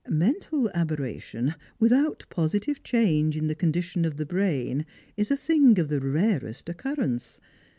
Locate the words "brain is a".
4.25-5.37